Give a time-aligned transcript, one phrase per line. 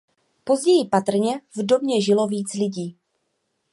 [0.43, 2.97] Později patrně v domě žilo víc lidí.